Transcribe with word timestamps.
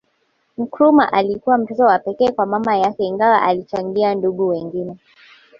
Nkurumah 0.57 1.11
alikuwa 1.13 1.57
mtoto 1.57 1.83
wa 1.83 1.99
pekee 1.99 2.31
kwa 2.31 2.45
mama 2.45 2.75
yake 2.77 3.03
Ingawa 3.03 3.41
alichangia 3.41 4.15
ndugu 4.15 4.47
wengine 4.47 4.97